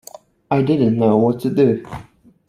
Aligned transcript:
I 0.49 0.63
didn't 0.63 0.97
know 0.97 1.15
what 1.15 1.41
to 1.41 1.51
do. 1.51 1.85